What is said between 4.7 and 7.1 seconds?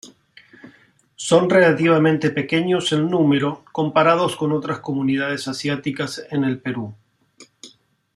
comunidades asiáticas en el Perú.